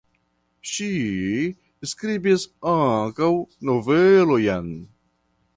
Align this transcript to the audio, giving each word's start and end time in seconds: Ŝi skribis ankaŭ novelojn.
Ŝi 0.69 0.87
skribis 1.91 2.47
ankaŭ 2.73 3.31
novelojn. 3.71 4.73